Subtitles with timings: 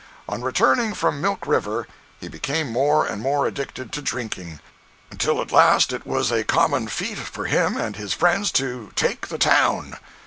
[0.27, 1.87] On returning from Milk River
[2.19, 4.59] he became more and more addicted to drinking,
[5.11, 9.27] until at last it was a common feat for him and his friends to "take
[9.27, 9.97] the town."